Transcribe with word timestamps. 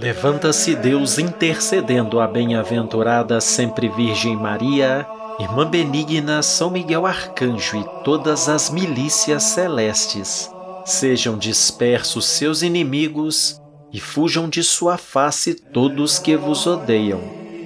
Levanta-se 0.00 0.76
Deus 0.76 1.18
intercedendo 1.18 2.20
a 2.20 2.26
bem-aventurada 2.28 3.40
sempre 3.40 3.88
Virgem 3.88 4.36
Maria, 4.36 5.04
Irmã 5.40 5.68
Benigna 5.68 6.40
São 6.40 6.70
Miguel 6.70 7.04
Arcanjo 7.04 7.76
e 7.76 8.04
todas 8.04 8.48
as 8.48 8.70
milícias 8.70 9.42
celestes. 9.42 10.48
Sejam 10.84 11.36
dispersos 11.36 12.26
seus 12.26 12.62
inimigos 12.62 13.60
e 13.92 13.98
fujam 13.98 14.48
de 14.48 14.62
sua 14.62 14.96
face 14.96 15.52
todos 15.52 16.20
que 16.20 16.36
vos 16.36 16.64
odeiam. 16.64 17.20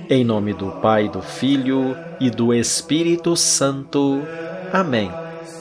Em 0.09 0.25
nome 0.25 0.55
do 0.55 0.71
Pai, 0.81 1.11
do 1.11 1.21
Filho 1.21 1.95
e 2.19 2.31
do 2.31 2.55
Espírito 2.55 3.37
Santo. 3.37 4.23
Amém. 4.73 5.13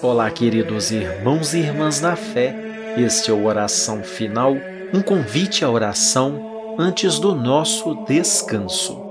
Olá, 0.02 0.32
queridos 0.32 0.90
irmãos 0.90 1.54
e 1.54 1.58
irmãs 1.58 2.00
na 2.00 2.16
fé. 2.16 2.96
Este 2.98 3.30
é 3.30 3.34
o 3.34 3.46
Oração 3.46 4.02
Final, 4.06 4.56
um 4.94 5.02
convite 5.02 5.66
à 5.66 5.70
oração 5.70 6.51
antes 6.78 7.20
do 7.20 7.34
nosso 7.34 7.96
descanso. 8.06 9.02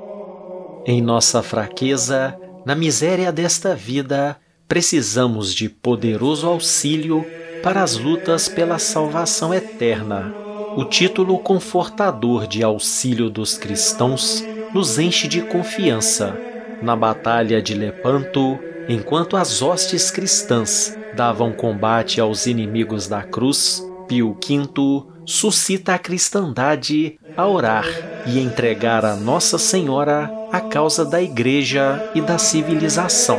Em 0.86 1.00
nossa 1.00 1.42
fraqueza, 1.42 2.38
na 2.64 2.74
miséria 2.74 3.30
desta 3.30 3.74
vida, 3.74 4.36
precisamos 4.66 5.54
de 5.54 5.68
poderoso 5.68 6.46
auxílio 6.46 7.24
para 7.62 7.82
as 7.82 7.96
lutas 7.96 8.48
pela 8.48 8.78
salvação 8.78 9.52
eterna. 9.52 10.34
O 10.76 10.84
título 10.84 11.38
confortador 11.38 12.46
de 12.46 12.62
auxílio 12.62 13.28
dos 13.28 13.58
cristãos 13.58 14.44
nos 14.72 14.98
enche 14.98 15.26
de 15.26 15.42
confiança. 15.42 16.38
Na 16.80 16.94
batalha 16.96 17.60
de 17.60 17.74
Lepanto, 17.74 18.58
enquanto 18.88 19.36
as 19.36 19.60
hostes 19.60 20.10
cristãs 20.10 20.96
davam 21.14 21.52
combate 21.52 22.20
aos 22.20 22.46
inimigos 22.46 23.08
da 23.08 23.22
cruz, 23.22 23.84
Pio 24.10 24.36
V 24.44 25.06
suscita 25.24 25.94
a 25.94 25.98
cristandade 25.98 27.16
a 27.36 27.46
orar 27.46 27.86
e 28.26 28.40
entregar 28.40 29.04
a 29.04 29.14
Nossa 29.14 29.56
Senhora 29.56 30.28
a 30.50 30.60
causa 30.60 31.04
da 31.04 31.22
Igreja 31.22 32.10
e 32.12 32.20
da 32.20 32.36
civilização. 32.36 33.38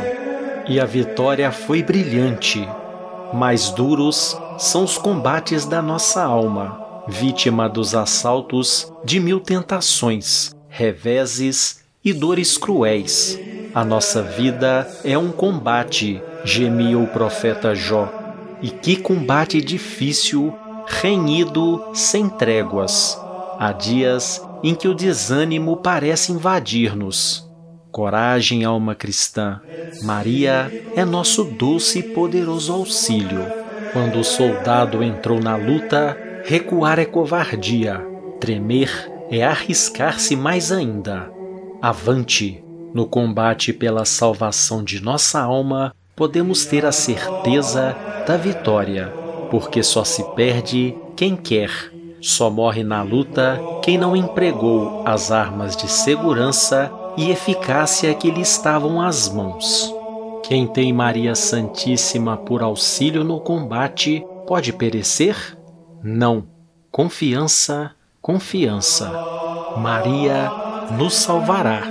E 0.66 0.80
a 0.80 0.86
vitória 0.86 1.52
foi 1.52 1.82
brilhante. 1.82 2.66
Mais 3.34 3.68
duros 3.68 4.34
são 4.56 4.84
os 4.84 4.96
combates 4.96 5.66
da 5.66 5.82
nossa 5.82 6.22
alma, 6.22 7.02
vítima 7.06 7.68
dos 7.68 7.94
assaltos 7.94 8.90
de 9.04 9.20
mil 9.20 9.40
tentações, 9.40 10.54
reveses 10.70 11.84
e 12.02 12.14
dores 12.14 12.56
cruéis. 12.56 13.38
A 13.74 13.84
nossa 13.84 14.22
vida 14.22 14.90
é 15.04 15.18
um 15.18 15.32
combate, 15.32 16.22
gemia 16.46 16.98
o 16.98 17.06
profeta 17.06 17.74
Jó. 17.74 18.10
E 18.62 18.70
que 18.70 18.94
combate 18.94 19.60
difícil 19.60 20.54
renhido 20.92 21.82
sem 21.94 22.28
tréguas. 22.28 23.18
Há 23.58 23.72
dias 23.72 24.46
em 24.62 24.74
que 24.74 24.86
o 24.86 24.94
desânimo 24.94 25.78
parece 25.78 26.32
invadir-nos. 26.32 27.48
Coragem, 27.90 28.64
alma 28.64 28.94
cristã. 28.94 29.60
Maria 30.02 30.70
é 30.94 31.04
nosso 31.04 31.44
doce 31.44 32.00
e 32.00 32.02
poderoso 32.02 32.72
auxílio. 32.72 33.44
Quando 33.92 34.20
o 34.20 34.24
soldado 34.24 35.02
entrou 35.02 35.40
na 35.40 35.56
luta, 35.56 36.16
recuar 36.44 36.98
é 36.98 37.04
covardia, 37.04 38.00
tremer 38.40 39.10
é 39.30 39.42
arriscar-se 39.42 40.36
mais 40.36 40.70
ainda. 40.70 41.30
Avante! 41.80 42.62
No 42.94 43.06
combate 43.06 43.72
pela 43.72 44.04
salvação 44.04 44.84
de 44.84 45.02
nossa 45.02 45.40
alma, 45.40 45.94
podemos 46.14 46.66
ter 46.66 46.84
a 46.84 46.92
certeza 46.92 47.96
da 48.26 48.36
vitória 48.36 49.21
porque 49.52 49.82
só 49.82 50.02
se 50.02 50.24
perde 50.30 50.96
quem 51.14 51.36
quer. 51.36 51.70
Só 52.22 52.48
morre 52.48 52.82
na 52.82 53.02
luta 53.02 53.60
quem 53.82 53.98
não 53.98 54.16
empregou 54.16 55.02
as 55.04 55.30
armas 55.30 55.76
de 55.76 55.90
segurança 55.90 56.90
e 57.18 57.30
eficácia 57.30 58.14
que 58.14 58.30
lhe 58.30 58.40
estavam 58.40 58.98
às 58.98 59.28
mãos. 59.28 59.94
Quem 60.42 60.66
tem 60.66 60.90
Maria 60.90 61.34
Santíssima 61.34 62.34
por 62.34 62.62
auxílio 62.62 63.22
no 63.22 63.40
combate 63.40 64.24
pode 64.46 64.72
perecer? 64.72 65.36
Não. 66.02 66.44
Confiança, 66.90 67.90
confiança. 68.22 69.12
Maria 69.76 70.50
nos 70.96 71.12
salvará. 71.12 71.82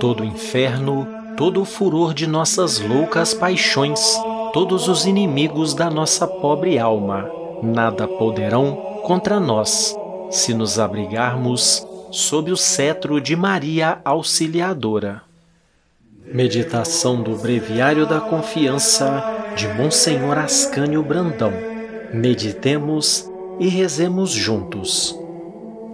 Todo 0.00 0.24
o 0.24 0.26
inferno, 0.26 1.06
todo 1.36 1.62
o 1.62 1.64
furor 1.64 2.12
de 2.12 2.26
nossas 2.26 2.80
loucas 2.80 3.32
paixões 3.32 4.18
todos 4.56 4.88
os 4.88 5.04
inimigos 5.04 5.74
da 5.74 5.90
nossa 5.90 6.26
pobre 6.26 6.78
alma 6.78 7.30
nada 7.62 8.08
poderão 8.08 8.74
contra 9.02 9.38
nós, 9.38 9.94
se 10.30 10.54
nos 10.54 10.78
abrigarmos 10.78 11.86
sob 12.10 12.50
o 12.50 12.56
cetro 12.56 13.20
de 13.20 13.36
Maria 13.36 14.00
Auxiliadora. 14.02 15.20
Meditação 16.24 17.22
do 17.22 17.36
Breviário 17.36 18.06
da 18.06 18.18
Confiança 18.18 19.22
de 19.54 19.68
Monsenhor 19.68 20.38
Ascânio 20.38 21.02
Brandão. 21.02 21.52
Meditemos 22.14 23.30
e 23.60 23.68
rezemos 23.68 24.30
juntos. 24.30 25.14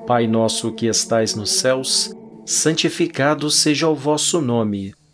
Pai 0.06 0.28
nosso 0.28 0.70
que 0.70 0.86
estais 0.86 1.34
nos 1.34 1.50
céus, 1.50 2.14
santificado 2.46 3.50
seja 3.50 3.88
o 3.88 3.94
vosso 3.96 4.40
nome. 4.40 4.94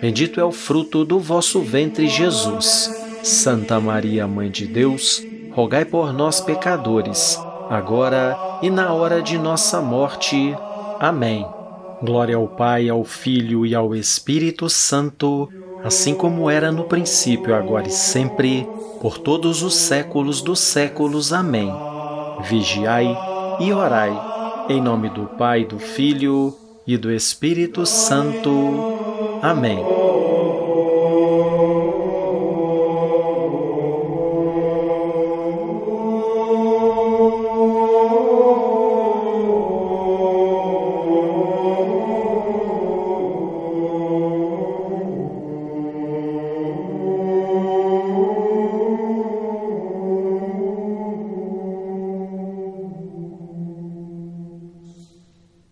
Bendito 0.00 0.40
é 0.40 0.44
o 0.44 0.52
fruto 0.52 1.04
do 1.04 1.18
vosso 1.18 1.60
ventre, 1.60 2.06
Jesus. 2.06 2.90
Santa 3.22 3.80
Maria, 3.80 4.28
Mãe 4.28 4.48
de 4.50 4.66
Deus, 4.66 5.22
rogai 5.52 5.84
por 5.84 6.12
nós, 6.12 6.40
pecadores, 6.40 7.38
agora 7.68 8.36
e 8.62 8.70
na 8.70 8.92
hora 8.92 9.20
de 9.20 9.36
nossa 9.36 9.80
morte. 9.80 10.54
Amém. 11.00 11.44
Glória 12.00 12.36
ao 12.36 12.46
Pai, 12.46 12.88
ao 12.88 13.02
Filho 13.02 13.66
e 13.66 13.74
ao 13.74 13.94
Espírito 13.94 14.70
Santo, 14.70 15.48
assim 15.82 16.14
como 16.14 16.48
era 16.48 16.70
no 16.70 16.84
princípio, 16.84 17.54
agora 17.54 17.88
e 17.88 17.90
sempre, 17.90 18.66
por 19.00 19.18
todos 19.18 19.64
os 19.64 19.74
séculos 19.74 20.40
dos 20.40 20.60
séculos. 20.60 21.32
Amém. 21.32 21.72
Vigiai 22.44 23.16
e 23.58 23.72
orai, 23.72 24.16
em 24.68 24.80
nome 24.80 25.08
do 25.10 25.26
Pai, 25.26 25.64
do 25.64 25.80
Filho 25.80 26.56
e 26.86 26.96
do 26.96 27.10
Espírito 27.10 27.84
Santo. 27.84 29.07
Amém. 29.40 29.97